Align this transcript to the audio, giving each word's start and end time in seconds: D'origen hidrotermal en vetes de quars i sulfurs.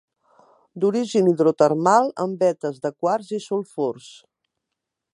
D'origen 0.85 1.29
hidrotermal 1.33 2.09
en 2.25 2.35
vetes 2.41 2.83
de 2.87 2.93
quars 3.01 3.33
i 3.41 3.43
sulfurs. 3.49 4.13